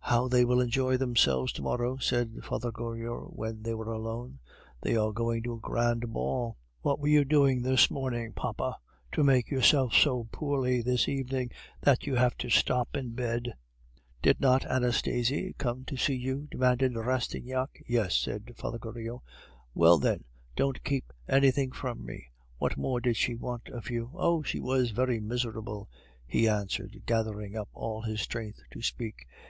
"How 0.00 0.28
they 0.28 0.46
will 0.46 0.62
enjoy 0.62 0.96
themselves 0.96 1.52
to 1.52 1.60
morrow," 1.60 1.98
said 1.98 2.38
Father 2.42 2.72
Goriot 2.72 3.36
when 3.36 3.62
they 3.64 3.74
were 3.74 3.92
alone. 3.92 4.38
"They 4.80 4.96
are 4.96 5.12
going 5.12 5.42
to 5.42 5.52
a 5.52 5.58
grand 5.60 6.10
ball." 6.10 6.56
"What 6.80 6.98
were 6.98 7.08
you 7.08 7.26
doing 7.26 7.60
this 7.60 7.90
morning, 7.90 8.32
papa, 8.32 8.78
to 9.12 9.22
make 9.22 9.50
yourself 9.50 9.92
so 9.92 10.26
poorly 10.32 10.80
this 10.80 11.06
evening 11.06 11.50
that 11.82 12.06
you 12.06 12.14
have 12.14 12.34
to 12.38 12.48
stop 12.48 12.96
in 12.96 13.10
bed?" 13.12 13.42
"Nothing." 13.44 13.52
"Did 14.22 14.40
not 14.40 14.64
Anastasie 14.64 15.54
come 15.58 15.84
to 15.84 15.98
see 15.98 16.16
you?" 16.16 16.48
demanded 16.50 16.94
Rastignac. 16.94 17.84
"Yes," 17.86 18.16
said 18.16 18.50
Father 18.56 18.78
Goriot. 18.78 19.20
"Well, 19.74 19.98
then, 19.98 20.24
don't 20.56 20.82
keep 20.82 21.12
anything 21.28 21.72
from 21.72 22.06
me. 22.06 22.28
What 22.56 22.78
more 22.78 23.02
did 23.02 23.18
she 23.18 23.34
want 23.34 23.68
of 23.68 23.90
you?" 23.90 24.12
"Oh, 24.14 24.42
she 24.42 24.60
was 24.60 24.92
very 24.92 25.20
miserable," 25.20 25.90
he 26.26 26.48
answered, 26.48 27.02
gathering 27.04 27.54
up 27.54 27.68
all 27.74 28.00
his 28.00 28.22
strength 28.22 28.62
to 28.70 28.80
speak. 28.80 29.26